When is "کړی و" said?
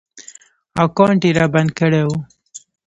1.79-2.09